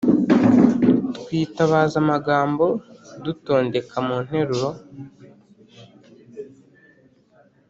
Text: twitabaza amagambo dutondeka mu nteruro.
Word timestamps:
twitabaza 1.17 1.95
amagambo 2.03 2.65
dutondeka 3.23 3.95
mu 4.07 4.15
nteruro. 4.23 4.69